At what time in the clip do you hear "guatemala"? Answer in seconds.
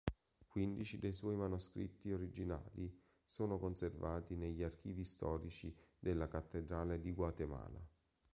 7.11-7.79